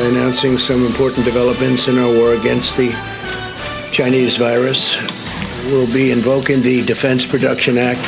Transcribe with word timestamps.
by 0.00 0.06
announcing 0.06 0.56
some 0.56 0.80
important 0.86 1.24
developments 1.26 1.88
in 1.88 1.98
our 1.98 2.12
war 2.18 2.32
against 2.40 2.76
the 2.76 2.90
Chinese 3.92 4.38
virus. 4.38 4.80
We'll 5.66 5.92
be 5.92 6.10
invoking 6.10 6.62
the 6.62 6.82
Defense 6.92 7.26
Production 7.26 7.76
Act. 7.76 8.00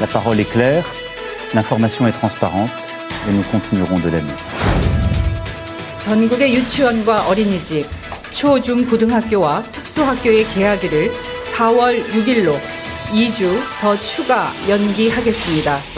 La 0.00 0.08
parole 0.08 0.40
est 0.40 0.50
claire, 0.50 0.84
l'information 1.54 2.06
est 2.08 2.16
transparente 2.20 2.70
et 3.28 3.32
nous 3.32 3.44
continuerons 3.52 4.00
de 4.00 4.10
l'aimer. 4.10 4.36
전국의 6.00 6.54
유치원과 6.54 7.28
어린이집, 7.28 7.86
초, 8.32 8.60
중, 8.60 8.86
고등학교와 8.86 9.62
특수학교의 9.70 10.48
개학일을 10.54 11.12
4월 11.42 12.02
6일로 12.08 12.58
2주 13.12 13.52
더 13.80 13.96
추가 14.00 14.50
연기하겠습니다. 14.68 15.97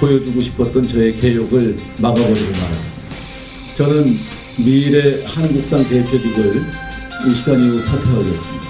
보여주고 0.00 0.40
싶었던 0.40 0.86
저의 0.86 1.12
개욕을 1.12 1.76
막아버리고 2.00 2.50
말았습니다. 2.52 2.98
저는 3.76 4.18
미래 4.58 5.22
한국당 5.24 5.88
대표직을 5.88 6.62
이 7.26 7.34
시간 7.34 7.58
이후 7.58 7.80
사퇴하겠습니다. 7.80 8.67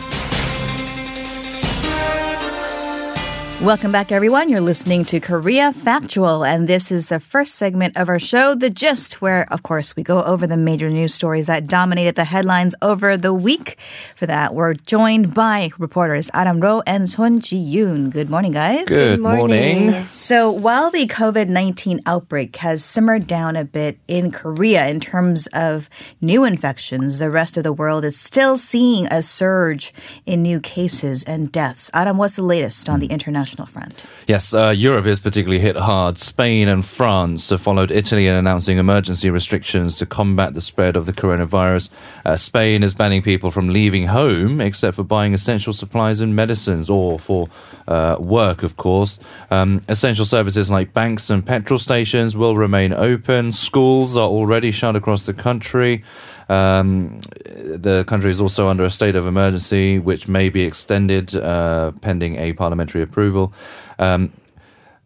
Welcome 3.63 3.91
back, 3.91 4.13
everyone. 4.13 4.49
You're 4.49 4.61
listening 4.61 5.05
to 5.07 5.19
Korea 5.19 5.73
Factual, 5.73 6.45
and 6.45 6.69
this 6.69 6.93
is 6.93 7.07
the 7.07 7.19
first 7.19 7.57
segment 7.57 7.97
of 7.97 8.09
our 8.09 8.21
show, 8.21 8.55
The 8.55 8.71
Gist, 8.71 9.21
where, 9.21 9.53
of 9.53 9.65
course, 9.65 9.97
we 9.97 10.05
go 10.05 10.23
over 10.23 10.47
the 10.47 10.57
major 10.57 10.89
news 10.89 11.13
stories 11.13 11.49
that 11.49 11.67
dominated 11.67 12.15
the 12.15 12.23
headlines 12.23 12.77
over 12.83 13.17
the 13.17 13.35
week. 13.35 13.77
For 14.15 14.27
that, 14.27 14.55
we're 14.55 14.75
joined 14.75 15.35
by 15.35 15.71
reporters 15.77 16.31
Adam 16.33 16.61
Roh 16.61 16.85
and 16.87 17.11
Son 17.11 17.41
Ji-yoon. 17.41 18.11
Good 18.11 18.31
morning, 18.31 18.53
guys. 18.53 18.87
Good 18.87 19.19
morning. 19.19 20.07
So, 20.07 20.53
while 20.53 20.93
the 20.93 21.09
COVID 21.09 21.49
19 21.49 22.03
outbreak 22.07 22.55
has 22.57 22.85
simmered 22.85 23.27
down 23.27 23.57
a 23.57 23.65
bit 23.65 23.99
in 24.07 24.31
Korea 24.31 24.87
in 24.87 25.01
terms 25.01 25.49
of 25.49 25.91
new 26.21 26.45
infections, 26.45 27.19
the 27.19 27.29
rest 27.29 27.57
of 27.57 27.65
the 27.65 27.73
world 27.73 28.05
is 28.05 28.17
still 28.17 28.57
seeing 28.57 29.07
a 29.07 29.21
surge 29.21 29.93
in 30.27 30.43
new 30.43 30.61
cases 30.61 31.25
and 31.25 31.51
deaths. 31.51 31.91
Adam, 31.93 32.19
what's 32.19 32.37
the 32.37 32.43
latest 32.43 32.89
on 32.89 33.01
the 33.01 33.07
international 33.09 33.48
front? 33.57 34.07
Yes, 34.27 34.53
uh, 34.53 34.75
Europe 34.77 35.07
is 35.07 35.21
particularly 35.21 35.61
hit 35.61 35.77
hard. 35.77 36.19
Spain 36.19 36.69
and 36.69 36.85
France 36.85 37.51
have 37.51 37.61
followed 37.61 37.91
Italy 37.91 38.27
in 38.27 38.35
announcing 38.35 38.79
emergency 38.79 39.31
restrictions 39.31 39.99
to 39.99 40.07
combat 40.07 40.55
the 40.55 40.61
spread 40.61 40.97
of 40.97 41.07
the 41.07 41.13
coronavirus. 41.13 41.91
Uh, 42.25 42.37
Spain 42.37 42.83
is 42.83 42.95
banning 42.95 43.23
people 43.23 43.51
from 43.51 43.69
leaving 43.69 44.07
home 44.09 44.61
except 44.61 44.97
for 44.97 45.05
buying 45.05 45.35
essential 45.35 45.73
supplies 45.73 46.21
and 46.21 46.35
medicines 46.35 46.91
or 46.91 47.19
for 47.19 47.49
uh, 47.87 48.17
work, 48.19 48.63
of 48.63 48.77
course. 48.77 49.19
Um, 49.51 49.81
essential 49.89 50.25
services 50.25 50.71
like 50.71 50.93
banks 50.93 51.31
and 51.31 51.45
petrol 51.45 51.79
stations 51.79 52.37
will 52.37 52.57
remain 52.57 52.93
open. 52.93 53.53
Schools 53.53 54.17
are 54.17 54.29
already 54.29 54.71
shut 54.71 54.97
across 54.97 55.27
the 55.27 55.35
country. 55.35 56.05
Um, 56.49 57.21
the 57.45 58.05
country 58.07 58.31
is 58.31 58.41
also 58.41 58.69
under 58.69 58.85
a 58.85 58.91
state 58.91 59.17
of 59.17 59.27
emergency, 59.27 59.99
which 59.99 60.29
may 60.29 60.49
be 60.49 60.63
extended 60.63 61.37
uh, 61.37 61.93
pending 62.01 62.37
a 62.37 62.53
parliamentary 62.55 63.03
approval. 63.03 63.53
Um, 63.99 64.33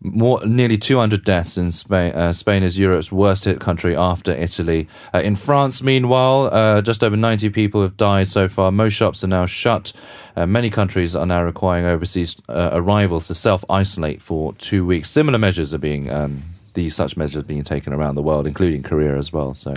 more, 0.05 0.45
nearly 0.45 0.77
200 0.77 1.25
deaths 1.25 1.57
in 1.57 1.71
Spain. 1.71 2.13
Uh, 2.13 2.33
Spain 2.33 2.63
is 2.63 2.79
Europe's 2.79 3.13
worst 3.13 3.45
hit 3.45 3.61
country 3.61 3.97
after 3.97 4.33
Italy. 4.33 4.89
Uh, 5.15 5.21
in 5.21 5.37
France, 5.37 5.83
meanwhile, 5.83 6.51
uh, 6.53 6.83
just 6.83 7.05
over 7.05 7.17
90 7.17 7.51
people 7.51 7.83
have 7.83 7.97
died 7.97 8.29
so 8.29 8.49
far. 8.49 8.73
Most 8.73 8.95
shops 8.95 9.23
are 9.23 9.29
now 9.29 9.47
shut. 9.47 9.93
Uh, 10.37 10.47
many 10.47 10.71
countries 10.71 11.15
are 11.15 11.27
now 11.27 11.45
requiring 11.45 11.87
overseas 11.87 12.41
uh, 12.49 12.71
arrivals 12.73 13.29
to 13.29 13.35
self 13.35 13.65
isolate 13.71 14.21
for 14.21 14.55
two 14.55 14.85
weeks. 14.85 15.11
Similar 15.11 15.39
measures 15.39 15.73
are 15.73 15.79
being, 15.79 16.11
um, 16.11 16.43
these 16.75 16.97
such 16.97 17.17
measures 17.17 17.45
being 17.45 17.63
taken 17.63 17.93
around 17.93 18.17
the 18.17 18.23
world, 18.23 18.47
including 18.47 18.83
Korea 18.83 19.17
as 19.17 19.33
well. 19.33 19.55
So, 19.55 19.75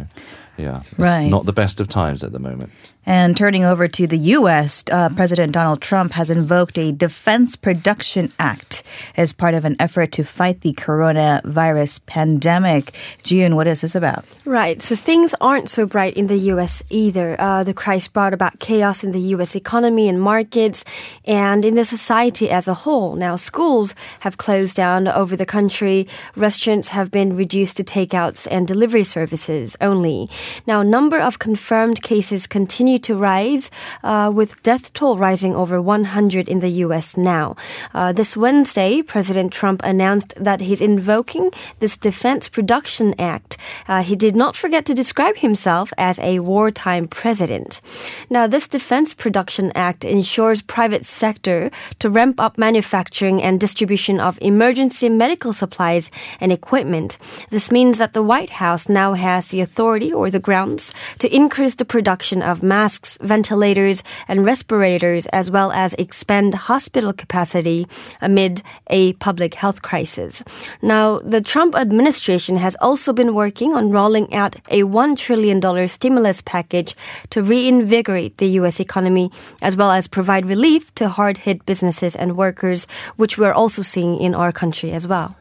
yeah, 0.58 0.82
it's 0.90 1.00
Right. 1.00 1.30
not 1.30 1.46
the 1.46 1.54
best 1.54 1.80
of 1.80 1.88
times 1.88 2.24
at 2.24 2.32
the 2.32 2.40
moment. 2.40 2.72
And 3.06 3.38
turning 3.38 3.64
over 3.64 3.88
to 3.88 4.08
the 4.08 4.18
U.S., 4.18 4.84
uh, 4.92 5.10
President 5.10 5.54
Donald 5.54 5.82
Trump 5.82 6.14
has 6.14 6.32
invoked 6.32 6.78
a 6.78 6.92
Defense 6.92 7.56
Production 7.56 8.32
Act 8.40 8.84
as 9.16 9.32
part 9.32 9.54
of 9.54 9.64
an 9.64 9.76
effort 9.80 10.12
to 10.14 10.24
fight 10.24 10.62
the 10.62 10.74
coronavirus 10.74 12.06
pandemic. 12.08 12.94
June, 13.22 13.56
what 13.56 13.68
is 13.68 13.82
this 13.82 13.96
about? 13.96 14.26
Right. 14.44 14.82
So 14.82 14.96
things 14.96 15.36
aren't 15.40 15.70
so 15.70 15.86
bright 15.86 16.16
in 16.16 16.28
the 16.28 16.38
U.S. 16.54 16.84
either. 16.90 17.36
Uh, 17.40 17.64
the 17.64 17.74
crisis 17.74 18.08
brought 18.08 18.34
about 18.34 18.60
chaos 18.60 19.04
in 19.04 19.12
the 19.12 19.20
U.S. 19.20 19.56
economy 19.56 20.08
and 20.08 20.20
markets 20.20 20.84
and 21.26 21.64
in 21.64 21.76
the 21.76 21.86
society 21.86 22.50
as 22.50 22.68
a 22.68 22.74
whole. 22.74 23.16
Now, 23.16 23.36
schools 23.36 23.94
have 24.22 24.38
closed 24.38 24.76
down 24.76 25.08
over 25.08 25.36
the 25.36 25.46
country. 25.46 26.08
Restaurants 26.36 26.90
have 26.90 27.12
been 27.12 27.36
reduced 27.36 27.78
to 27.78 27.84
takeouts 27.84 28.48
and 28.50 28.68
delivery 28.68 29.04
services 29.04 29.78
only. 29.80 30.30
Now, 30.66 30.82
a 30.82 30.86
number 30.86 31.20
of 31.20 31.40
confirmed 31.40 32.02
cases 32.02 32.48
continue 32.48 32.95
to 33.00 33.16
rise, 33.16 33.72
uh, 34.04 34.32
with 34.34 34.62
death 34.64 34.94
toll 34.94 35.18
rising 35.18 35.56
over 35.56 35.82
100 35.82 36.48
in 36.48 36.60
the 36.60 36.70
U.S. 36.86 37.18
now. 37.18 37.56
Uh, 37.94 38.12
this 38.12 38.36
Wednesday, 38.38 39.02
President 39.02 39.52
Trump 39.52 39.82
announced 39.84 40.34
that 40.38 40.62
he's 40.62 40.82
invoking 40.82 41.52
this 41.80 41.98
Defense 41.98 42.50
Production 42.50 43.16
Act. 43.20 43.58
Uh, 43.88 44.02
he 44.04 44.16
did 44.16 44.36
not 44.36 44.56
forget 44.56 44.86
to 44.86 44.94
describe 44.94 45.38
himself 45.38 45.94
as 45.98 46.20
a 46.20 46.40
wartime 46.40 47.08
president. 47.08 47.82
Now, 48.30 48.48
this 48.48 48.68
Defense 48.68 49.14
Production 49.14 49.72
Act 49.76 50.04
ensures 50.04 50.62
private 50.62 51.06
sector 51.06 51.72
to 52.00 52.10
ramp 52.10 52.40
up 52.40 52.58
manufacturing 52.58 53.42
and 53.42 53.60
distribution 53.60 54.20
of 54.20 54.40
emergency 54.42 55.10
medical 55.10 55.54
supplies 55.54 56.10
and 56.40 56.52
equipment. 56.52 57.18
This 57.50 57.72
means 57.72 57.98
that 57.98 58.14
the 58.14 58.24
White 58.24 58.52
House 58.62 58.90
now 58.90 59.14
has 59.14 59.48
the 59.48 59.62
authority 59.62 60.12
or 60.12 60.30
the 60.30 60.40
grounds 60.40 60.94
to 61.20 61.34
increase 61.34 61.76
the 61.76 61.86
production 61.86 62.42
of 62.42 62.64
masks, 62.86 63.18
ventilators, 63.34 64.04
and 64.28 64.46
respirators, 64.46 65.26
as 65.34 65.50
well 65.50 65.72
as 65.72 65.96
expand 65.96 66.54
hospital 66.70 67.12
capacity 67.14 67.88
amid 68.22 68.62
a 68.92 69.14
public 69.14 69.56
health 69.56 69.82
crisis. 69.82 70.44
Now, 70.84 71.18
the 71.34 71.42
Trump 71.42 71.74
administration 71.74 72.58
has 72.58 72.76
also 72.88 73.12
been 73.12 73.34
working 73.34 73.74
on 73.74 73.90
rolling 73.90 74.28
out 74.42 74.54
a 74.70 74.84
$1 74.84 75.18
trillion 75.18 75.58
stimulus 75.88 76.44
package 76.44 76.96
to 77.32 77.42
reinvigorate 77.42 78.38
the 78.38 78.62
U.S. 78.62 78.80
economy, 78.80 79.32
as 79.64 79.76
well 79.76 79.90
as 79.90 80.08
provide 80.08 80.46
relief 80.46 80.94
to 80.94 81.10
hard 81.10 81.38
hit 81.38 81.66
businesses 81.66 82.16
and 82.16 82.38
workers, 82.38 82.86
which 83.16 83.36
we're 83.36 83.60
also 83.62 83.82
seeing 83.82 84.22
in 84.22 84.36
our 84.36 84.52
country 84.52 84.92
as 84.92 85.08
well. 85.08 85.36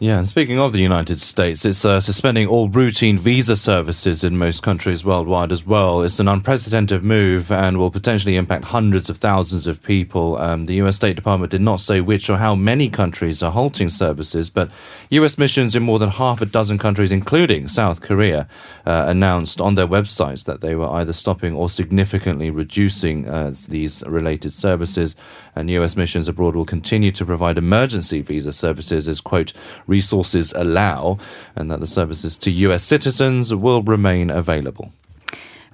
Yeah, 0.00 0.18
and 0.18 0.26
speaking 0.26 0.58
of 0.58 0.72
the 0.72 0.80
United 0.80 1.20
States, 1.20 1.64
it's 1.64 1.84
uh, 1.84 2.00
suspending 2.00 2.48
all 2.48 2.68
routine 2.68 3.16
visa 3.16 3.54
services 3.54 4.24
in 4.24 4.36
most 4.36 4.64
countries 4.64 5.04
worldwide 5.04 5.52
as 5.52 5.64
well. 5.64 6.02
It's 6.02 6.18
an 6.18 6.26
unprecedented 6.26 7.04
move 7.04 7.52
and 7.52 7.78
will 7.78 7.92
potentially 7.92 8.34
impact 8.34 8.64
hundreds 8.64 9.08
of 9.08 9.18
thousands 9.18 9.68
of 9.68 9.80
people. 9.80 10.36
Um, 10.38 10.64
the 10.66 10.74
U.S. 10.74 10.96
State 10.96 11.14
Department 11.14 11.52
did 11.52 11.60
not 11.60 11.78
say 11.78 12.00
which 12.00 12.28
or 12.28 12.38
how 12.38 12.56
many 12.56 12.90
countries 12.90 13.44
are 13.44 13.52
halting 13.52 13.90
services, 13.90 14.50
but 14.50 14.72
U.S. 15.10 15.38
missions 15.38 15.76
in 15.76 15.84
more 15.84 16.00
than 16.00 16.10
half 16.10 16.42
a 16.42 16.46
dozen 16.46 16.76
countries, 16.76 17.12
including 17.12 17.68
South 17.68 18.00
Korea, 18.00 18.48
uh, 18.84 19.04
announced 19.06 19.60
on 19.60 19.76
their 19.76 19.86
websites 19.86 20.46
that 20.46 20.62
they 20.62 20.74
were 20.74 20.90
either 20.90 21.12
stopping 21.12 21.54
or 21.54 21.70
significantly 21.70 22.50
reducing 22.50 23.28
uh, 23.28 23.54
these 23.68 24.02
related 24.04 24.50
services. 24.50 25.14
And 25.54 25.70
U.S. 25.70 25.94
missions 25.94 26.26
abroad 26.26 26.56
will 26.56 26.64
continue 26.64 27.12
to 27.12 27.24
provide 27.24 27.56
emergency 27.56 28.20
visa 28.20 28.52
services 28.52 29.06
as, 29.06 29.20
quote, 29.20 29.43
resources 29.86 30.52
allow, 30.54 31.18
and 31.56 31.70
that 31.70 31.80
the 31.80 31.86
services 31.86 32.38
to 32.38 32.50
U.S. 32.50 32.82
citizens 32.82 33.52
will 33.54 33.82
remain 33.82 34.30
available. 34.30 34.92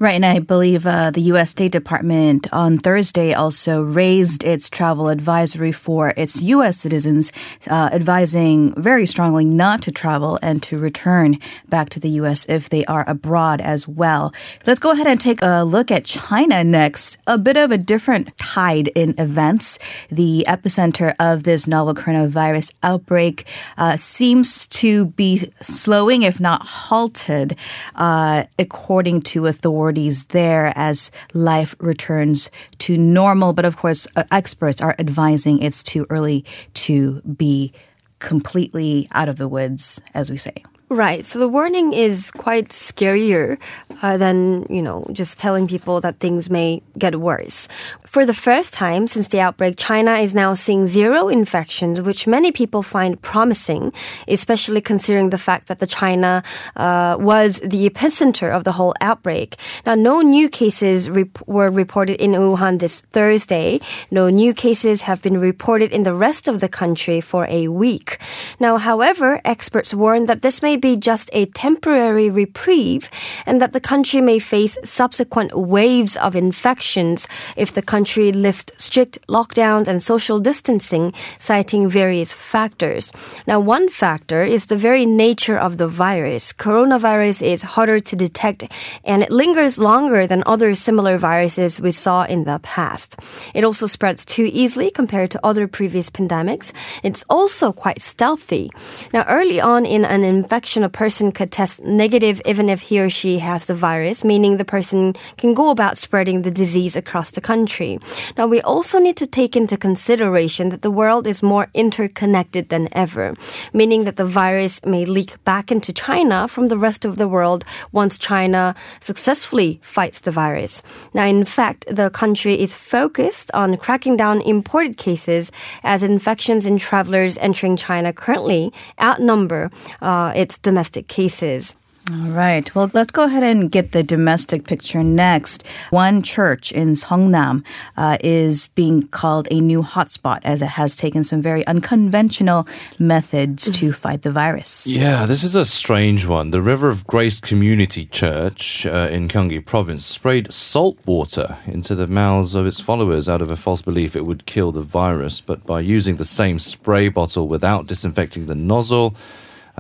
Right, 0.01 0.15
and 0.15 0.25
I 0.25 0.39
believe 0.39 0.87
uh, 0.87 1.11
the 1.11 1.21
U.S. 1.33 1.51
State 1.51 1.73
Department 1.73 2.51
on 2.55 2.79
Thursday 2.79 3.35
also 3.35 3.83
raised 3.83 4.43
its 4.43 4.71
travel 4.71 5.11
advisory 5.11 5.73
for 5.73 6.15
its 6.17 6.41
U.S. 6.41 6.79
citizens, 6.79 7.33
uh, 7.69 7.91
advising 7.93 8.73
very 8.83 9.05
strongly 9.05 9.45
not 9.45 9.83
to 9.83 9.91
travel 9.91 10.39
and 10.41 10.63
to 10.63 10.79
return 10.79 11.37
back 11.69 11.91
to 11.91 12.01
the 12.01 12.09
U.S. 12.21 12.47
if 12.49 12.71
they 12.71 12.83
are 12.87 13.05
abroad 13.07 13.61
as 13.61 13.87
well. 13.87 14.33
Let's 14.67 14.81
go 14.81 14.93
ahead 14.93 15.07
and 15.07 15.21
take 15.21 15.43
a 15.43 15.65
look 15.65 15.91
at 15.91 16.07
China 16.07 16.65
next. 16.65 17.19
A 17.27 17.37
bit 17.37 17.59
of 17.59 17.71
a 17.71 17.77
different 17.77 18.35
tide 18.39 18.89
in 18.95 19.15
events. 19.19 19.79
The 20.09 20.47
epicenter 20.49 21.15
of 21.21 21.43
this 21.43 21.67
novel 21.67 21.93
coronavirus 21.93 22.73
outbreak 22.83 23.47
uh, 23.77 23.99
seems 23.99 24.67
to 24.69 25.09
be 25.09 25.53
slowing, 25.61 26.23
if 26.23 26.41
not 26.41 26.67
halted, 26.67 27.55
uh, 27.97 28.45
according 28.59 29.21
to 29.21 29.47
authorities 29.47 29.90
there 30.25 30.73
as 30.77 31.11
life 31.35 31.75
returns 31.79 32.51
to 32.79 32.97
normal. 32.97 33.53
But 33.53 33.65
of 33.65 33.77
course, 33.77 34.07
uh, 34.17 34.25
experts 34.31 34.81
are 34.81 34.95
advising 34.99 35.59
it's 35.61 35.83
too 35.83 36.07
early 36.11 36.45
to 36.75 37.21
be 37.23 37.73
completely 38.19 39.09
out 39.13 39.29
of 39.29 39.37
the 39.37 39.49
woods, 39.49 40.01
as 40.15 40.31
we 40.31 40.37
say. 40.37 40.63
Right. 40.93 41.25
So 41.25 41.39
the 41.39 41.47
warning 41.47 41.93
is 41.93 42.33
quite 42.33 42.71
scarier 42.71 43.59
uh, 44.03 44.17
than, 44.17 44.67
you 44.69 44.83
know, 44.83 45.07
just 45.13 45.39
telling 45.39 45.69
people 45.69 46.01
that 46.01 46.19
things 46.19 46.51
may 46.51 46.83
get 46.99 47.21
worse. 47.21 47.69
For 48.05 48.27
the 48.27 48.35
first 48.35 48.75
time 48.75 49.07
since 49.07 49.29
the 49.29 49.39
outbreak, 49.39 49.77
China 49.77 50.15
is 50.15 50.35
now 50.35 50.55
seeing 50.55 50.89
zero 50.89 51.29
infections, 51.29 52.03
which 52.03 52.27
many 52.27 52.51
people 52.51 52.83
find 52.83 53.23
promising, 53.23 53.93
especially 54.27 54.81
considering 54.81 55.31
the 55.31 55.39
fact 55.39 55.69
that 55.69 55.79
the 55.79 55.87
China 55.87 56.43
uh, 56.75 57.17
was 57.21 57.61
the 57.61 57.89
epicenter 57.89 58.51
of 58.51 58.65
the 58.65 58.73
whole 58.73 58.93
outbreak. 59.01 59.55
Now, 59.87 59.95
no 59.95 60.23
new 60.23 60.49
cases 60.49 61.09
rep- 61.09 61.47
were 61.47 61.71
reported 61.71 62.21
in 62.21 62.33
Wuhan 62.33 62.81
this 62.81 63.03
Thursday. 63.13 63.79
No 64.11 64.29
new 64.29 64.53
cases 64.53 65.03
have 65.03 65.23
been 65.23 65.39
reported 65.39 65.93
in 65.93 66.03
the 66.03 66.15
rest 66.15 66.49
of 66.49 66.59
the 66.59 66.69
country 66.69 67.21
for 67.21 67.47
a 67.47 67.69
week. 67.69 68.19
Now, 68.59 68.77
however, 68.77 69.41
experts 69.45 69.95
warn 69.95 70.25
that 70.25 70.43
this 70.43 70.63
may 70.63 70.80
be 70.81 70.97
just 70.97 71.31
a 71.33 71.47
temporary 71.47 72.31
reprieve 72.31 73.11
and 73.47 73.61
that 73.61 73.73
the 73.73 73.81
country 73.81 74.21
may 74.21 74.39
face 74.39 74.77
subsequent 74.85 75.57
waves 75.57 76.17
of 76.17 76.35
infections 76.35 77.29
if 77.57 77.73
the 77.73 77.83
country 77.83 78.33
lifts 78.33 78.73
strict 78.83 79.19
lockdowns 79.29 79.89
and 79.89 80.03
social 80.03 80.41
distancing, 80.41 81.13
citing 81.39 81.89
various 81.89 82.33
factors. 82.33 83.13
Now, 83.47 83.61
one 83.61 83.89
factor 83.89 84.43
is 84.43 84.67
the 84.67 84.77
very 84.77 85.07
nature 85.07 85.59
of 85.59 85.77
the 85.77 85.89
virus. 85.89 86.53
Coronavirus 86.53 87.43
is 87.43 87.63
harder 87.63 88.01
to 88.01 88.17
detect 88.17 88.65
and 89.05 89.23
it 89.23 89.31
lingers 89.31 89.79
longer 89.79 90.27
than 90.27 90.43
other 90.47 90.75
similar 90.75 91.19
viruses 91.19 91.81
we 91.81 91.91
saw 91.91 92.25
in 92.25 92.45
the 92.45 92.59
past. 92.63 93.17
It 93.55 93.65
also 93.65 93.87
spreads 93.87 94.25
too 94.25 94.49
easily 94.53 94.91
compared 94.91 95.31
to 95.33 95.41
other 95.45 95.67
previous 95.67 96.11
pandemics. 96.11 96.73
It's 97.03 97.25
also 97.29 97.73
quite 97.73 98.01
stealthy. 98.01 98.71
Now, 99.13 99.25
early 99.29 99.61
on 99.61 99.87
in 99.87 100.05
an 100.05 100.25
infection, 100.71 100.85
a 100.85 100.89
person 100.89 101.33
could 101.33 101.51
test 101.51 101.83
negative 101.83 102.41
even 102.47 102.69
if 102.69 102.81
he 102.81 103.01
or 103.01 103.11
she 103.11 103.41
has 103.41 103.65
the 103.65 103.75
virus, 103.75 104.23
meaning 104.25 104.57
the 104.57 104.65
person 104.65 105.15
can 105.37 105.53
go 105.53 105.71
about 105.71 105.99
spreading 105.99 106.43
the 106.43 106.51
disease 106.51 106.97
across 106.97 107.33
the 107.33 107.41
country. 107.41 107.99
Now, 108.37 108.47
we 108.47 108.61
also 108.63 109.01
need 109.01 109.17
to 109.17 109.27
take 109.27 109.57
into 109.57 109.77
consideration 109.77 110.69
that 110.69 110.83
the 110.83 110.91
world 110.91 111.27
is 111.27 111.43
more 111.43 111.67
interconnected 111.75 112.69
than 112.69 112.89
ever, 112.93 113.35
meaning 113.73 114.05
that 114.05 114.15
the 114.15 114.25
virus 114.25 114.81
may 114.85 115.05
leak 115.05 115.43
back 115.45 115.73
into 115.73 115.93
China 115.93 116.47
from 116.47 116.69
the 116.69 116.79
rest 116.79 117.05
of 117.05 117.17
the 117.17 117.27
world 117.27 117.65
once 117.91 118.17
China 118.17 118.75
successfully 119.01 119.81
fights 119.83 120.21
the 120.21 120.31
virus. 120.31 120.83
Now, 121.15 121.27
in 121.27 121.45
fact, 121.45 121.85
the 121.91 122.11
country 122.11 122.55
is 122.55 122.75
focused 122.75 123.51
on 123.55 123.77
cracking 123.77 124.17
down 124.17 124.41
imported 124.43 124.97
cases 124.97 125.51
as 125.83 126.03
infections 126.03 126.65
in 126.65 126.79
travelers 126.79 127.39
entering 127.39 127.77
China 127.77 128.13
currently 128.13 128.73
outnumber 129.01 129.71
uh, 130.01 130.33
its 130.37 130.60
domestic 130.63 131.09
cases. 131.09 131.77
All 132.11 132.31
right. 132.31 132.75
Well, 132.75 132.91
let's 132.93 133.13
go 133.13 133.25
ahead 133.25 133.45
and 133.45 133.71
get 133.71 133.93
the 133.93 134.03
domestic 134.03 134.65
picture 134.65 135.05
next. 135.05 135.65
One 135.91 136.23
church 136.23 136.73
in 136.73 136.93
Seongnam 136.93 137.63
uh, 137.97 138.17
is 138.21 138.69
being 138.69 139.07
called 139.09 139.47
a 139.51 139.61
new 139.61 139.83
hotspot 139.83 140.41
as 140.43 140.61
it 140.61 140.71
has 140.71 140.97
taken 140.97 141.23
some 141.23 141.41
very 141.41 141.65
unconventional 141.69 142.67
methods 142.99 143.71
to 143.71 143.93
fight 143.93 144.23
the 144.23 144.33
virus. 144.33 144.89
Yeah, 144.89 145.27
this 145.27 145.45
is 145.45 145.55
a 145.55 145.65
strange 145.65 146.27
one. 146.27 146.51
The 146.51 146.63
River 146.63 146.89
of 146.89 147.07
Grace 147.07 147.39
Community 147.39 148.07
Church 148.07 148.87
uh, 148.87 149.09
in 149.11 149.29
Gyeonggi 149.29 149.65
Province 149.65 150.05
sprayed 150.05 150.53
salt 150.53 150.99
water 151.07 151.59
into 151.67 151.95
the 151.95 152.09
mouths 152.09 152.57
of 152.57 152.67
its 152.67 152.81
followers 152.81 153.29
out 153.29 153.43
of 153.43 153.53
a 153.53 153.57
false 153.57 153.83
belief 153.83 154.17
it 154.17 154.27
would 154.27 154.47
kill 154.47 154.73
the 154.73 154.83
virus. 154.83 155.41
But 155.41 155.65
by 155.65 155.81
using 155.81 156.17
the 156.17 156.25
same 156.25 156.59
spray 156.59 157.09
bottle 157.09 157.47
without 157.47 157.87
disinfecting 157.87 158.47
the 158.47 158.57
nozzle, 158.57 159.15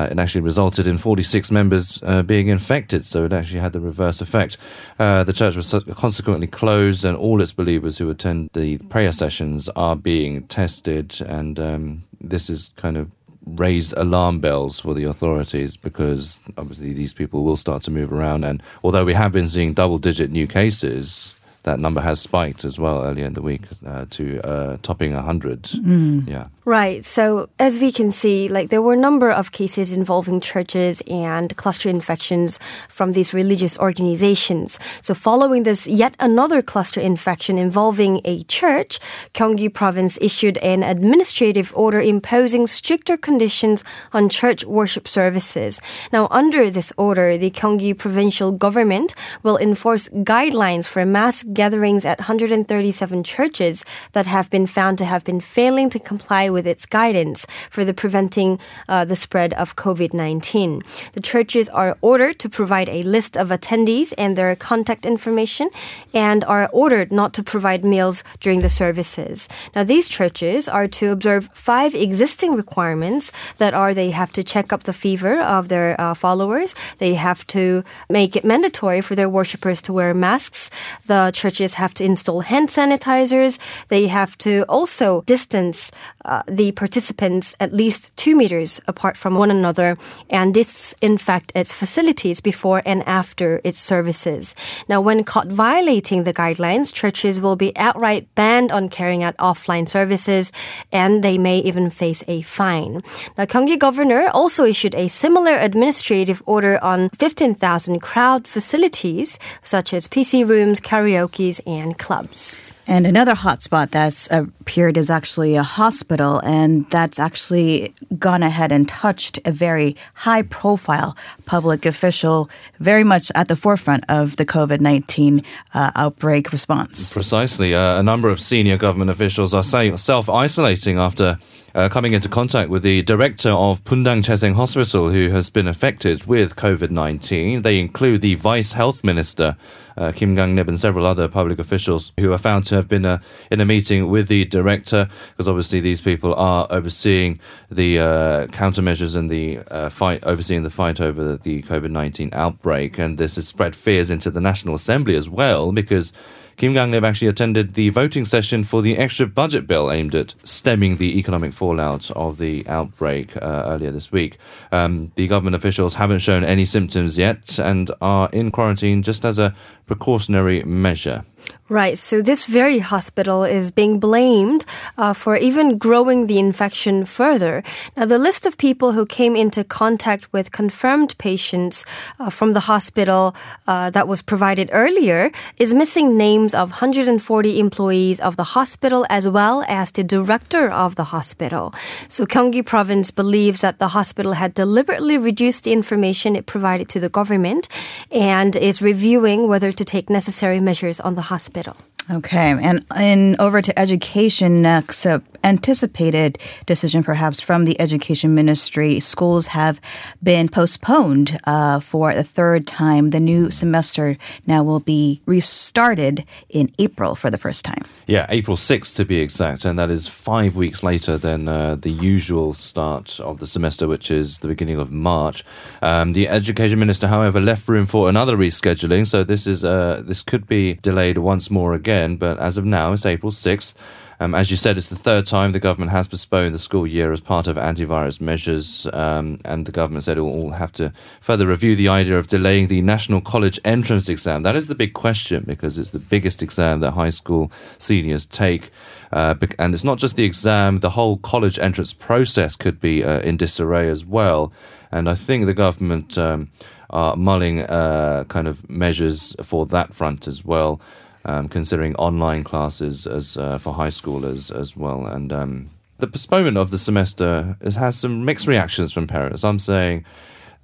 uh, 0.00 0.08
it 0.11 0.19
actually 0.19 0.41
resulted 0.41 0.87
in 0.87 0.97
46 0.97 1.50
members 1.50 2.00
uh, 2.05 2.23
being 2.23 2.49
infected, 2.49 3.05
so 3.05 3.25
it 3.25 3.32
actually 3.32 3.61
had 3.61 3.73
the 3.73 3.81
reverse 3.81 4.20
effect. 4.20 4.56
Uh, 4.99 5.25
the 5.25 5.32
church 5.32 5.56
was 5.56 5.75
consequently 5.94 6.47
closed, 6.47 7.05
and 7.05 7.17
all 7.17 7.43
its 7.43 7.52
believers 7.52 7.99
who 7.99 8.08
attend 8.08 8.49
the 8.55 8.79
prayer 8.88 9.12
sessions 9.12 9.69
are 9.70 9.97
being 9.97 10.44
tested, 10.44 11.20
and 11.26 11.61
um, 11.61 12.02
this 12.20 12.49
is 12.49 12.70
kind 12.76 12.97
of 12.97 13.11
raised 13.44 13.93
alarm 13.97 14.41
bells 14.41 14.81
for 14.81 14.94
the 14.94 15.05
authorities 15.05 15.76
because 15.76 16.41
obviously 16.56 16.93
these 16.93 17.14
people 17.14 17.43
will 17.43 17.56
start 17.56 17.82
to 17.82 17.91
move 17.91 18.12
around. 18.12 18.44
And 18.44 18.62
although 18.85 19.05
we 19.05 19.14
have 19.14 19.32
been 19.32 19.49
seeing 19.49 19.73
double 19.73 19.99
digit 19.99 20.31
new 20.31 20.46
cases, 20.46 21.35
that 21.64 21.79
number 21.79 22.00
has 22.00 22.20
spiked 22.20 22.64
as 22.64 22.79
well 22.79 23.03
earlier 23.05 23.26
in 23.26 23.35
the 23.35 23.43
week 23.43 23.62
uh, 23.87 24.06
to 24.11 24.41
uh, 24.43 24.76
topping 24.82 25.12
100. 25.12 25.62
Mm. 25.62 26.29
Yeah. 26.29 26.46
Right. 26.70 27.05
So 27.05 27.49
as 27.58 27.81
we 27.81 27.90
can 27.90 28.12
see, 28.12 28.46
like 28.46 28.70
there 28.70 28.81
were 28.81 28.93
a 28.93 29.06
number 29.08 29.28
of 29.28 29.50
cases 29.50 29.90
involving 29.90 30.40
churches 30.40 31.02
and 31.08 31.56
cluster 31.56 31.88
infections 31.88 32.61
from 32.88 33.11
these 33.11 33.34
religious 33.34 33.76
organizations. 33.76 34.78
So 35.02 35.12
following 35.12 35.64
this 35.64 35.88
yet 35.88 36.14
another 36.20 36.62
cluster 36.62 37.00
infection 37.00 37.58
involving 37.58 38.20
a 38.25 38.44
church, 38.44 39.00
Gyeonggi 39.34 39.75
province 39.75 40.17
issued 40.20 40.58
an 40.58 40.84
administrative 40.84 41.72
order 41.75 42.00
imposing 42.00 42.69
stricter 42.69 43.17
conditions 43.17 43.82
on 44.12 44.28
church 44.28 44.64
worship 44.64 45.08
services. 45.08 45.81
Now 46.12 46.28
under 46.31 46.70
this 46.70 46.93
order, 46.96 47.37
the 47.37 47.50
Gyeonggi 47.50 47.99
provincial 47.99 48.52
government 48.52 49.17
will 49.43 49.58
enforce 49.58 50.08
guidelines 50.11 50.87
for 50.87 51.05
mass 51.05 51.43
gatherings 51.43 52.05
at 52.05 52.20
137 52.20 53.25
churches 53.25 53.84
that 54.12 54.26
have 54.26 54.49
been 54.50 54.69
found 54.69 54.99
to 54.99 55.05
have 55.05 55.25
been 55.25 55.40
failing 55.40 55.90
to 55.90 55.99
comply 55.99 56.49
with 56.49 56.60
its 56.67 56.87
guidance 56.87 57.47
for 57.71 57.85
the 57.85 57.95
preventing 57.95 58.59
uh, 58.89 59.05
the 59.05 59.17
spread 59.17 59.55
of 59.55 59.77
COVID-19. 59.77 60.83
The 61.12 61.21
churches 61.21 61.69
are 61.69 61.97
ordered 62.01 62.39
to 62.41 62.49
provide 62.49 62.89
a 62.89 63.03
list 63.03 63.37
of 63.37 63.49
attendees 63.49 64.12
and 64.17 64.37
their 64.37 64.55
contact 64.57 65.07
information 65.07 65.71
and 66.12 66.45
are 66.45 66.69
ordered 66.73 67.12
not 67.12 67.35
to 67.35 67.43
provide 67.43 67.85
meals 67.85 68.25
during 68.41 68.61
the 68.61 68.69
services. 68.69 69.49
Now, 69.75 69.85
these 69.85 70.09
churches 70.09 70.69
are 70.69 70.89
to 70.89 71.11
observe 71.11 71.49
five 71.53 71.95
existing 71.95 72.55
requirements 72.55 73.33
that 73.59 73.75
are 73.75 73.95
they 73.95 74.11
have 74.11 74.33
to 74.33 74.43
check 74.43 74.73
up 74.73 74.85
the 74.85 74.93
fever 74.93 75.41
of 75.41 75.69
their 75.69 76.01
uh, 76.01 76.15
followers. 76.15 76.75
They 76.99 77.15
have 77.15 77.47
to 77.49 77.85
make 78.09 78.37
it 78.37 78.45
mandatory 78.45 79.01
for 79.01 79.15
their 79.15 79.29
worshippers 79.29 79.83
to 79.83 79.93
wear 79.93 80.15
masks. 80.15 80.71
The 81.06 81.31
churches 81.35 81.75
have 81.75 81.95
to 81.95 82.05
install 82.05 82.41
hand 82.41 82.69
sanitizers. 82.69 83.59
They 83.89 84.06
have 84.06 84.37
to 84.39 84.65
also 84.69 85.23
distance 85.27 85.91
uh, 86.25 86.43
the 86.46 86.72
participants 86.72 87.55
at 87.61 87.72
least 87.72 88.14
two 88.17 88.37
meters 88.37 88.81
apart 88.87 89.17
from 89.17 89.34
one 89.34 89.50
another 89.50 89.96
and 90.28 90.55
disinfect 90.55 91.52
its 91.55 91.72
facilities 91.72 92.40
before 92.40 92.82
and 92.84 93.02
after 93.06 93.61
its 93.64 93.78
services. 93.78 94.55
Now, 94.88 95.00
when 95.00 95.25
caught 95.25 95.49
violating 95.49 96.25
the 96.25 96.34
guidelines, 96.34 96.93
churches 96.93 97.40
will 97.40 97.56
be 97.56 97.76
outright 97.76 98.34
banned 98.34 98.72
on 98.72 98.88
carrying 98.88 99.22
out 99.22 99.37
offline 99.38 99.88
services 99.88 100.52
and 100.93 101.25
they 101.25 101.38
may 101.38 101.58
even 101.61 101.90
face 101.90 102.22
a 102.28 102.43
fine. 102.43 103.02
Now, 103.36 103.44
Gyeonggi 103.44 103.79
governor 103.79 104.29
also 104.32 104.65
issued 104.65 104.94
a 104.94 105.08
similar 105.08 105.56
administrative 105.56 106.43
order 106.46 106.82
on 106.82 107.08
15,000 107.10 108.00
crowd 108.00 108.46
facilities 108.46 109.39
such 109.62 109.93
as 109.93 110.08
PC 110.08 110.46
rooms, 110.46 110.81
karaoke's, 110.81 111.60
and 111.67 111.98
clubs. 111.98 112.60
And 112.91 113.06
another 113.06 113.35
hotspot 113.35 113.93
that's 113.93 114.29
appeared 114.32 114.97
is 114.97 115.11
actually 115.11 115.55
a 115.55 115.63
hospital, 115.63 116.41
and 116.41 116.91
that's 116.91 117.20
actually 117.20 117.94
gone 118.19 118.43
ahead 118.43 118.73
and 118.73 118.89
touched 118.89 119.39
a 119.44 119.53
very 119.53 119.94
high 120.15 120.43
profile 120.43 121.17
public 121.47 121.87
official, 121.87 122.51
very 122.81 123.05
much 123.05 123.31
at 123.37 123.47
the 123.47 123.55
forefront 123.55 124.03
of 124.09 124.35
the 124.35 124.44
COVID 124.44 124.81
19 124.81 125.44
uh, 125.73 125.93
outbreak 125.94 126.51
response. 126.51 127.13
Precisely. 127.13 127.77
Uh, 127.77 128.01
a 128.01 128.03
number 128.03 128.29
of 128.29 128.41
senior 128.41 128.77
government 128.77 129.09
officials 129.09 129.55
are 129.55 129.63
self 129.63 130.29
isolating 130.29 130.99
after 130.99 131.39
uh, 131.74 131.89
coming 131.89 132.12
into 132.12 132.29
contact 132.29 132.70
with 132.70 132.82
the 132.82 133.03
director 133.03 133.50
of 133.50 133.82
Bundang 133.84 134.22
Jesaeng 134.22 134.55
Hospital, 134.55 135.10
who 135.10 135.31
has 135.31 135.50
been 135.50 135.67
affected 135.67 136.24
with 136.24 136.56
COVID 136.56 136.91
19. 136.91 137.62
They 137.62 137.79
include 137.79 138.22
the 138.22 138.34
vice 138.34 138.72
health 138.72 139.05
minister, 139.05 139.56
uh, 139.96 140.12
Kim 140.12 140.34
Gang-lip, 140.34 140.69
and 140.69 140.79
several 140.79 141.06
other 141.06 141.29
public 141.29 141.58
officials 141.58 142.12
who 142.19 142.32
are 142.32 142.39
found 142.39 142.65
to 142.67 142.74
have 142.77 142.89
been 142.89 143.05
uh, 143.05 143.19
in 143.50 143.60
a 143.60 143.65
meeting 143.65 144.08
with 144.08 144.29
the 144.29 144.44
director, 144.46 145.08
because 145.31 145.48
obviously 145.48 145.81
these 145.81 146.00
people 146.00 146.34
are 146.34 146.67
overseeing 146.70 147.39
the 147.70 147.98
uh, 147.98 148.46
countermeasures 148.48 149.17
and 149.17 149.31
the 149.31 149.58
uh, 149.70 149.89
fight, 149.89 150.22
overseeing 150.24 150.62
the 150.62 150.70
fight 150.70 151.00
over 151.00 151.36
the 151.36 151.62
COVID 151.62 151.91
19 151.91 152.31
outbreak. 152.32 152.98
And 152.98 153.19
this 153.19 153.36
has 153.36 153.46
spread 153.46 153.77
fears 153.77 154.10
into 154.10 154.31
the 154.31 154.41
National 154.41 154.74
Assembly 154.74 155.17
as 155.17 155.29
well, 155.29 155.72
because 155.72 156.12
Kim 156.57 156.73
Gang-lip 156.73 157.05
actually 157.05 157.29
attended 157.29 157.75
the 157.75 157.89
voting 157.89 158.25
session 158.25 158.65
for 158.65 158.83
the 158.83 158.99
extra 158.99 159.27
budget 159.27 159.67
bill 159.67 159.91
aimed 159.91 160.15
at 160.15 160.35
stemming 160.45 160.97
the 160.97 161.19
economic 161.19 161.53
fallout 161.53 162.11
of 162.13 162.39
the 162.39 162.67
outbreak 162.69 163.37
uh, 163.37 163.65
earlier 163.67 163.91
this 163.91 164.13
week. 164.13 164.39
Um, 164.71 165.13
the 165.15 165.27
government 165.27 165.57
officials 165.57 165.95
haven't 165.95 166.21
shown 166.21 166.45
any 166.45 166.65
symptoms 166.65 167.17
yet 167.17 167.59
and 167.59 167.91
are 168.01 168.29
in 168.33 168.51
quarantine 168.51 169.03
just 169.03 169.25
as 169.25 169.39
a 169.39 169.55
precautionary 169.87 170.63
measure. 170.65 171.25
Right. 171.70 171.97
So 171.97 172.20
this 172.20 172.47
very 172.47 172.81
hospital 172.81 173.44
is 173.44 173.70
being 173.70 174.01
blamed 174.01 174.65
uh, 174.99 175.13
for 175.13 175.37
even 175.37 175.79
growing 175.79 176.27
the 176.27 176.37
infection 176.37 177.05
further. 177.05 177.63
Now, 177.97 178.06
the 178.06 178.19
list 178.19 178.44
of 178.44 178.59
people 178.59 178.91
who 178.91 179.06
came 179.06 179.37
into 179.37 179.63
contact 179.63 180.32
with 180.32 180.51
confirmed 180.51 181.17
patients 181.19 181.87
uh, 182.19 182.29
from 182.29 182.55
the 182.55 182.67
hospital 182.67 183.37
uh, 183.69 183.89
that 183.91 184.09
was 184.09 184.20
provided 184.20 184.69
earlier 184.73 185.31
is 185.59 185.73
missing 185.73 186.17
names 186.17 186.56
of 186.56 186.70
140 186.70 187.61
employees 187.61 188.19
of 188.19 188.35
the 188.35 188.59
hospital 188.59 189.06
as 189.09 189.29
well 189.29 189.63
as 189.69 189.93
the 189.93 190.03
director 190.03 190.69
of 190.69 190.97
the 190.97 191.05
hospital. 191.05 191.73
So 192.09 192.27
Gyeonggi 192.27 192.67
province 192.67 193.13
believes 193.13 193.61
that 193.61 193.79
the 193.79 193.89
hospital 193.89 194.32
had 194.32 194.55
deliberately 194.55 195.19
reduced 195.19 195.63
the 195.63 195.73
information 195.73 196.35
it 196.35 196.47
provided 196.47 196.89
to 196.89 196.99
the 196.99 197.09
government 197.09 197.69
and 198.11 198.56
is 198.56 198.82
reviewing 198.82 199.47
whether 199.47 199.70
to 199.70 199.85
take 199.85 200.11
necessary 200.11 200.59
measures 200.59 200.99
on 200.99 201.15
the 201.15 201.30
hospital. 201.31 201.77
Okay, 202.10 202.51
and 202.69 202.84
in 202.96 203.37
over 203.39 203.63
to 203.63 203.72
education 203.79 204.63
next. 204.63 205.06
A 205.06 205.22
anticipated 205.44 206.39
decision, 206.67 207.03
perhaps 207.03 207.41
from 207.41 207.65
the 207.65 207.81
education 207.81 208.35
ministry. 208.35 209.01
Schools 209.01 209.47
have 209.47 209.81
been 210.23 210.49
postponed 210.49 211.39
uh, 211.44 211.81
for 211.81 212.15
the 212.15 212.25
third 212.25 212.67
time. 212.67 213.11
The 213.11 213.20
new 213.20 213.51
semester 213.51 214.17
now 214.47 214.63
will 214.63 214.81
be 214.81 215.20
restarted 215.27 216.25
in 216.49 216.70
April 216.79 217.15
for 217.15 217.31
the 217.31 217.39
first 217.39 217.65
time. 217.65 217.82
Yeah, 218.06 218.27
April 218.29 218.56
6th 218.56 218.97
to 218.97 219.05
be 219.05 219.20
exact, 219.20 219.65
and 219.65 219.79
that 219.79 219.91
is 219.91 220.09
five 220.09 220.56
weeks 220.56 220.82
later 220.82 221.17
than 221.17 221.49
uh, 221.49 221.77
the 221.77 221.91
usual 221.91 222.53
start 222.53 223.20
of 223.20 223.39
the 223.39 223.47
semester, 223.47 223.87
which 223.87 224.11
is 224.11 224.41
the 224.41 224.49
beginning 224.49 224.79
of 224.79 224.91
March. 224.91 225.44
Um, 225.81 226.13
the 226.13 226.29
education 226.29 226.79
minister, 226.79 227.06
however, 227.06 227.41
left 227.41 227.69
room 227.69 227.87
for 227.87 228.09
another 228.09 228.37
rescheduling, 228.37 229.06
so 229.06 229.23
this 229.23 229.47
is 229.47 229.65
uh, 229.65 230.03
this 230.05 230.23
could 230.23 230.47
be 230.47 230.75
delayed 230.75 231.19
once 231.19 231.51
more 231.51 231.75
again. 231.75 232.17
But 232.17 232.39
as 232.39 232.56
of 232.56 232.65
now, 232.65 232.93
it's 232.93 233.06
April 233.06 233.32
6th. 233.32 233.77
Um, 234.22 234.34
as 234.34 234.50
you 234.50 234.56
said, 234.58 234.77
it's 234.77 234.91
the 234.91 234.96
third 234.96 235.24
time 235.24 235.53
the 235.53 235.58
government 235.58 235.93
has 235.93 236.06
postponed 236.06 236.55
the 236.55 236.58
school 236.58 236.86
year 236.86 237.10
as 237.10 237.22
part 237.22 237.46
of 237.46 237.56
antivirus 237.56 238.20
measures, 238.20 238.86
um, 238.93 239.41
and 239.46 239.65
the 239.65 239.72
government 239.72 240.05
said 240.05 240.19
it 240.19 240.20
will 240.20 240.29
all 240.29 240.50
have 240.50 240.72
to 240.72 240.93
further 241.22 241.46
review 241.46 241.74
the 241.74 241.89
idea 241.89 242.19
of 242.19 242.27
delaying 242.27 242.67
the 242.67 242.82
national 242.82 243.22
college 243.22 243.58
entrance 243.65 244.10
exam. 244.10 244.43
That 244.43 244.56
is 244.56 244.69
the 244.69 244.74
big 244.74 244.93
question 244.93 245.44
because 245.46 245.79
it's 245.79 245.93
the 245.93 245.98
biggest 245.98 246.43
exam 246.43 246.81
that 246.81 246.91
high 246.91 247.08
school 247.08 247.50
seniors 247.79 248.27
take. 248.27 248.70
Uh, 249.10 249.36
and 249.58 249.72
it's 249.72 249.84
not 249.84 249.96
just 249.96 250.17
the 250.17 250.24
exam, 250.24 250.81
the 250.81 250.91
whole 250.91 251.17
college 251.17 251.58
entrance 251.58 251.94
process 251.94 252.56
could 252.56 252.79
be 252.79 253.03
uh, 253.03 253.20
in 253.20 253.39
disarray 253.39 253.89
as 253.89 254.05
well. 254.05 254.53
And 254.93 255.08
I 255.08 255.15
think 255.15 255.46
the 255.46 255.55
government 255.55 256.19
um, 256.19 256.50
are 256.91 257.17
mulling 257.17 257.60
uh, 257.60 258.24
kind 258.24 258.46
of 258.46 258.69
measures 258.69 259.34
for 259.43 259.65
that 259.67 259.94
front 259.94 260.29
as 260.29 260.44
well 260.44 260.79
um, 261.24 261.48
considering 261.48 261.94
online 261.96 262.44
classes 262.44 263.06
as 263.06 263.36
uh, 263.36 263.58
for 263.58 263.74
high 263.74 263.89
schoolers 263.89 264.55
as 264.55 264.77
well. 264.77 265.06
And 265.06 265.32
um, 265.32 265.70
the 265.98 266.06
postponement 266.06 266.56
of 266.56 266.70
the 266.70 266.79
semester 266.79 267.56
has 267.62 267.98
some 267.98 268.24
mixed 268.24 268.46
reactions 268.46 268.93
from 268.93 269.06
parents. 269.06 269.44
I'm 269.44 269.58
saying 269.58 270.05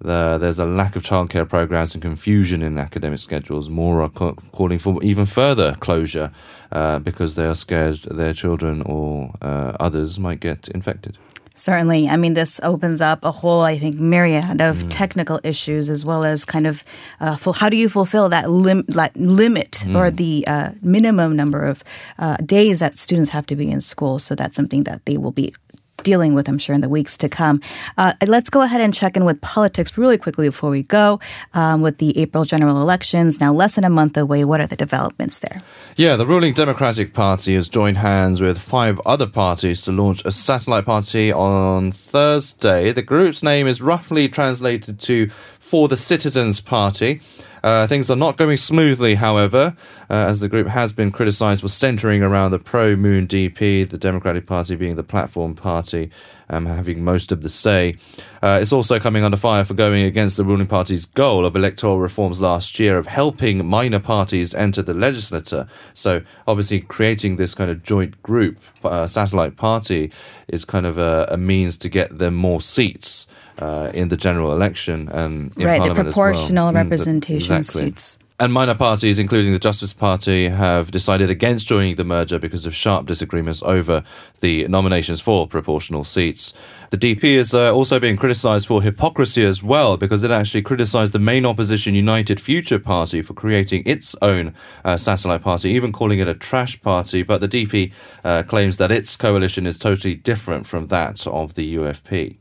the, 0.00 0.38
there's 0.38 0.58
a 0.58 0.66
lack 0.66 0.96
of 0.96 1.02
childcare 1.02 1.48
programs 1.48 1.94
and 1.94 2.02
confusion 2.02 2.62
in 2.62 2.78
academic 2.78 3.18
schedules. 3.18 3.68
More 3.68 4.02
are 4.02 4.10
ca- 4.10 4.34
calling 4.52 4.78
for 4.78 5.02
even 5.02 5.26
further 5.26 5.74
closure 5.80 6.32
uh, 6.72 6.98
because 6.98 7.34
they 7.34 7.46
are 7.46 7.54
scared 7.54 7.96
their 8.10 8.32
children 8.32 8.82
or 8.82 9.34
uh, 9.40 9.76
others 9.80 10.18
might 10.18 10.40
get 10.40 10.68
infected. 10.68 11.16
Certainly. 11.56 12.08
I 12.08 12.16
mean, 12.16 12.34
this 12.34 12.60
opens 12.62 13.00
up 13.00 13.24
a 13.24 13.32
whole, 13.32 13.62
I 13.62 13.78
think, 13.78 13.96
myriad 13.96 14.60
of 14.60 14.76
mm. 14.76 14.86
technical 14.90 15.40
issues 15.42 15.88
as 15.88 16.04
well 16.04 16.22
as 16.22 16.44
kind 16.44 16.66
of 16.66 16.84
uh, 17.18 17.36
full, 17.36 17.54
how 17.54 17.70
do 17.70 17.78
you 17.78 17.88
fulfill 17.88 18.28
that, 18.28 18.50
lim- 18.50 18.84
that 18.88 19.16
limit 19.16 19.82
mm. 19.84 19.96
or 19.96 20.10
the 20.10 20.44
uh, 20.46 20.72
minimum 20.82 21.34
number 21.34 21.66
of 21.66 21.82
uh, 22.18 22.36
days 22.36 22.80
that 22.80 22.98
students 22.98 23.30
have 23.30 23.46
to 23.46 23.56
be 23.56 23.70
in 23.70 23.80
school. 23.80 24.18
So 24.18 24.34
that's 24.34 24.54
something 24.54 24.84
that 24.84 25.06
they 25.06 25.16
will 25.16 25.32
be 25.32 25.54
dealing 26.06 26.34
with, 26.36 26.48
I'm 26.48 26.56
sure, 26.56 26.72
in 26.72 26.82
the 26.82 26.88
weeks 26.88 27.18
to 27.18 27.28
come. 27.28 27.60
Uh, 27.98 28.12
let's 28.28 28.48
go 28.48 28.62
ahead 28.62 28.80
and 28.80 28.94
check 28.94 29.16
in 29.16 29.24
with 29.24 29.40
politics 29.40 29.98
really 29.98 30.16
quickly 30.16 30.46
before 30.46 30.70
we 30.70 30.84
go 30.84 31.18
um, 31.52 31.82
with 31.82 31.98
the 31.98 32.16
April 32.16 32.44
general 32.44 32.80
elections. 32.80 33.40
Now, 33.40 33.52
less 33.52 33.74
than 33.74 33.82
a 33.82 33.90
month 33.90 34.16
away. 34.16 34.44
What 34.44 34.60
are 34.60 34.68
the 34.68 34.76
developments 34.76 35.40
there? 35.40 35.58
Yeah, 35.96 36.14
the 36.14 36.24
ruling 36.24 36.52
Democratic 36.52 37.12
Party 37.12 37.56
has 37.56 37.68
joined 37.68 37.98
hands 37.98 38.40
with 38.40 38.56
five 38.56 39.00
other 39.04 39.26
parties 39.26 39.82
to 39.82 39.90
launch 39.90 40.24
a 40.24 40.30
satellite 40.30 40.84
party 40.84 41.32
on 41.32 41.90
Thursday. 41.90 42.92
The 42.92 43.02
group's 43.02 43.42
name 43.42 43.66
is 43.66 43.82
roughly 43.82 44.28
translated 44.28 45.00
to 45.00 45.28
For 45.58 45.88
the 45.88 45.96
Citizens 45.96 46.60
Party. 46.60 47.20
Uh, 47.62 47.86
things 47.86 48.10
are 48.10 48.16
not 48.16 48.36
going 48.36 48.56
smoothly, 48.56 49.14
however, 49.14 49.76
uh, 50.10 50.14
as 50.14 50.40
the 50.40 50.48
group 50.48 50.68
has 50.68 50.92
been 50.92 51.10
criticised 51.10 51.62
for 51.62 51.68
centering 51.68 52.22
around 52.22 52.50
the 52.50 52.58
pro 52.58 52.96
Moon 52.96 53.26
DP, 53.26 53.88
the 53.88 53.98
Democratic 53.98 54.46
Party 54.46 54.76
being 54.76 54.96
the 54.96 55.02
platform 55.02 55.54
party, 55.54 56.10
um, 56.48 56.66
having 56.66 57.02
most 57.02 57.32
of 57.32 57.42
the 57.42 57.48
say. 57.48 57.94
Uh, 58.42 58.58
it's 58.62 58.72
also 58.72 59.00
coming 59.00 59.24
under 59.24 59.36
fire 59.36 59.64
for 59.64 59.74
going 59.74 60.04
against 60.04 60.36
the 60.36 60.44
ruling 60.44 60.66
party's 60.66 61.04
goal 61.04 61.44
of 61.44 61.56
electoral 61.56 61.98
reforms 61.98 62.40
last 62.40 62.78
year 62.78 62.98
of 62.98 63.06
helping 63.06 63.66
minor 63.66 63.98
parties 63.98 64.54
enter 64.54 64.82
the 64.82 64.94
legislature. 64.94 65.66
So, 65.94 66.22
obviously, 66.46 66.80
creating 66.80 67.36
this 67.36 67.54
kind 67.54 67.70
of 67.70 67.82
joint 67.82 68.22
group, 68.22 68.58
uh, 68.84 69.06
satellite 69.06 69.56
party, 69.56 70.12
is 70.48 70.64
kind 70.64 70.86
of 70.86 70.98
a, 70.98 71.26
a 71.30 71.36
means 71.36 71.76
to 71.78 71.88
get 71.88 72.18
them 72.18 72.34
more 72.34 72.60
seats 72.60 73.26
uh, 73.58 73.90
in 73.94 74.08
the 74.08 74.16
general 74.16 74.52
election 74.52 75.08
and 75.08 75.56
in 75.56 75.66
right, 75.66 75.78
Parliament 75.78 75.96
the 75.96 76.12
proportional 76.12 76.72
well. 76.72 76.72
Mm, 76.72 76.84
representation 76.84 77.56
exactly. 77.56 77.86
seats. 77.86 78.18
And 78.38 78.52
minor 78.52 78.74
parties, 78.74 79.18
including 79.18 79.54
the 79.54 79.58
Justice 79.58 79.94
Party, 79.94 80.50
have 80.50 80.90
decided 80.90 81.30
against 81.30 81.66
joining 81.66 81.94
the 81.94 82.04
merger 82.04 82.38
because 82.38 82.66
of 82.66 82.74
sharp 82.74 83.06
disagreements 83.06 83.62
over 83.62 84.04
the 84.42 84.68
nominations 84.68 85.22
for 85.22 85.48
proportional 85.48 86.04
seats. 86.04 86.52
The 86.90 86.98
DP 86.98 87.24
is 87.24 87.54
uh, 87.54 87.74
also 87.74 87.98
being 87.98 88.18
criticised 88.18 88.66
for 88.66 88.82
hypocrisy 88.82 89.42
as 89.42 89.62
well 89.62 89.96
because 89.96 90.22
it 90.22 90.30
actually 90.30 90.60
criticised 90.60 91.14
the 91.14 91.18
main 91.18 91.46
opposition 91.46 91.94
United 91.94 92.38
Future 92.38 92.78
Party 92.78 93.22
for 93.22 93.32
creating 93.32 93.84
its 93.86 94.14
own 94.20 94.54
uh, 94.84 94.98
satellite 94.98 95.40
party, 95.40 95.70
even 95.70 95.90
calling 95.90 96.18
it 96.18 96.28
a 96.28 96.34
trash 96.34 96.78
party. 96.82 97.22
But 97.22 97.40
the 97.40 97.48
DP 97.48 97.90
uh, 98.22 98.42
claims 98.42 98.76
that 98.76 98.92
its 98.92 99.16
coalition 99.16 99.66
is 99.66 99.78
totally 99.78 100.14
different 100.14 100.66
from 100.66 100.88
that 100.88 101.26
of 101.26 101.54
the 101.54 101.76
UFP. 101.76 102.36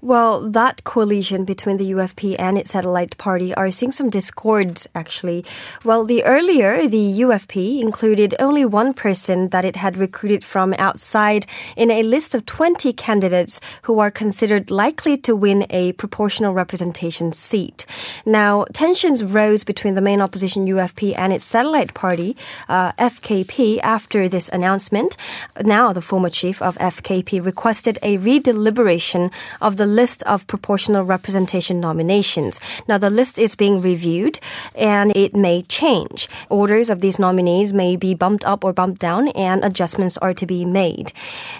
Well, 0.00 0.48
that 0.50 0.84
coalition 0.84 1.44
between 1.44 1.76
the 1.76 1.90
UFP 1.92 2.36
and 2.38 2.56
its 2.56 2.70
satellite 2.70 3.16
party 3.18 3.54
are 3.54 3.70
seeing 3.70 3.92
some 3.92 4.10
discords, 4.10 4.86
actually. 4.94 5.44
Well, 5.84 6.04
the 6.04 6.24
earlier, 6.24 6.86
the 6.86 7.20
UFP 7.20 7.80
included 7.80 8.34
only 8.38 8.64
one 8.64 8.92
person 8.92 9.48
that 9.48 9.64
it 9.64 9.76
had 9.76 9.96
recruited 9.96 10.44
from 10.44 10.74
outside 10.78 11.46
in 11.76 11.90
a 11.90 12.02
list 12.02 12.34
of 12.34 12.46
20 12.46 12.92
candidates 12.92 13.60
who 13.82 13.98
are 13.98 14.10
considered 14.10 14.70
likely 14.70 15.16
to 15.18 15.34
win 15.34 15.66
a 15.70 15.92
proportional 15.92 16.54
representation 16.54 17.32
seat. 17.32 17.84
Now, 18.24 18.64
tensions 18.72 19.24
rose 19.24 19.64
between 19.64 19.94
the 19.94 20.00
main 20.00 20.20
opposition 20.20 20.66
UFP 20.66 21.14
and 21.16 21.32
its 21.32 21.44
satellite 21.44 21.94
party, 21.94 22.36
uh, 22.68 22.92
FKP, 22.92 23.80
after 23.82 24.28
this 24.28 24.48
announcement. 24.50 25.16
Now, 25.62 25.92
the 25.92 26.02
former 26.02 26.30
chief 26.30 26.62
of 26.62 26.76
FKP 26.78 27.44
requested 27.44 27.98
a 28.02 28.18
redeliberation 28.18 29.32
of 29.60 29.76
the 29.76 29.86
list 29.86 30.22
of 30.24 30.46
proportional 30.46 31.04
representation 31.04 31.80
nominations. 31.80 32.60
Now, 32.86 32.98
the 32.98 33.10
list 33.10 33.38
is 33.38 33.54
being 33.54 33.80
reviewed 33.80 34.40
and 34.74 35.16
it 35.16 35.34
may 35.34 35.62
change. 35.62 36.28
Orders 36.48 36.90
of 36.90 37.00
these 37.00 37.18
nominees 37.18 37.72
may 37.72 37.96
be 37.96 38.14
bumped 38.14 38.44
up 38.44 38.64
or 38.64 38.72
bumped 38.72 39.00
down, 39.00 39.28
and 39.28 39.64
adjustments 39.64 40.18
are 40.18 40.34
to 40.34 40.46
be 40.46 40.64
made. 40.64 41.12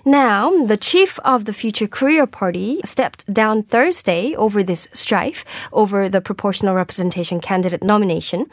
Now, 0.04 0.64
the 0.64 0.76
chief 0.76 1.18
of 1.24 1.44
the 1.44 1.52
Future 1.52 1.86
Korea 1.86 2.26
Party 2.26 2.80
stepped 2.84 3.32
down 3.32 3.62
Thursday 3.62 4.34
over 4.36 4.62
this 4.62 4.88
strife 4.92 5.44
over 5.72 6.08
the 6.08 6.20
proportional 6.20 6.74
representation 6.74 7.40
candidate 7.40 7.82
nomination, 7.82 8.46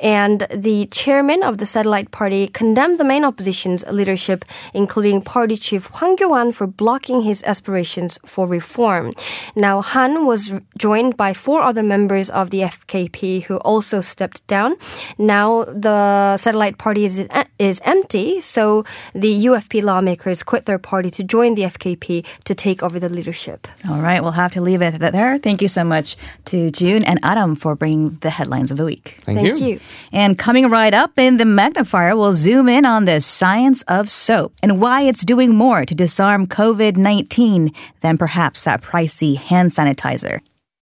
and 0.00 0.46
the 0.50 0.86
chairman 0.86 1.42
of 1.42 1.58
the 1.58 1.66
satellite 1.66 2.10
party 2.10 2.46
condemned 2.48 2.98
the 2.98 3.04
main 3.04 3.24
opposition's 3.24 3.84
leadership, 3.86 4.44
including 4.74 5.20
party 5.20 5.56
chief 5.56 5.86
Hwang 5.86 6.16
Kyo-an, 6.16 6.52
for 6.52 6.66
blocking 6.66 7.22
his 7.22 7.42
aspirations 7.44 8.18
for 8.24 8.46
reform. 8.92 9.12
Now, 9.56 9.82
Han 9.82 10.26
was 10.26 10.52
joined 10.78 11.16
by 11.16 11.32
four 11.32 11.62
other 11.62 11.82
members 11.82 12.30
of 12.30 12.50
the 12.50 12.60
FKP 12.60 13.44
who 13.44 13.56
also 13.58 14.00
stepped 14.00 14.46
down. 14.46 14.76
Now, 15.18 15.64
the 15.64 16.36
satellite 16.36 16.78
party 16.78 17.04
is, 17.04 17.26
is 17.58 17.80
empty, 17.84 18.40
so 18.40 18.84
the 19.14 19.46
UFP 19.46 19.82
lawmakers 19.82 20.42
quit 20.42 20.66
their 20.66 20.78
party 20.78 21.10
to 21.10 21.22
join 21.22 21.54
the 21.54 21.62
FKP 21.62 22.24
to 22.44 22.54
take 22.54 22.82
over 22.82 22.98
the 22.98 23.08
leadership. 23.08 23.68
All 23.88 24.00
right, 24.00 24.22
we'll 24.22 24.32
have 24.32 24.52
to 24.52 24.60
leave 24.60 24.82
it 24.82 24.98
there. 24.98 25.38
Thank 25.38 25.62
you 25.62 25.68
so 25.68 25.84
much 25.84 26.16
to 26.46 26.70
June 26.70 27.04
and 27.04 27.18
Adam 27.22 27.56
for 27.56 27.74
bringing 27.74 28.18
the 28.20 28.30
headlines 28.30 28.70
of 28.70 28.76
the 28.76 28.84
week. 28.84 29.20
Thank, 29.24 29.38
Thank 29.38 29.60
you. 29.60 29.66
you. 29.66 29.80
And 30.12 30.38
coming 30.38 30.70
right 30.70 30.94
up 30.94 31.18
in 31.18 31.38
the 31.38 31.44
magnifier, 31.44 32.16
we'll 32.16 32.34
zoom 32.34 32.68
in 32.68 32.84
on 32.84 33.04
the 33.04 33.20
science 33.20 33.82
of 33.82 34.10
soap 34.10 34.52
and 34.62 34.80
why 34.80 35.02
it's 35.02 35.24
doing 35.24 35.54
more 35.54 35.84
to 35.84 35.94
disarm 35.94 36.46
COVID 36.46 36.96
19 36.96 37.72
than 38.00 38.18
perhaps 38.18 38.62
that 38.62 38.81
pricey 38.82 39.36
hand 39.36 39.70
sanitizer. 39.70 40.40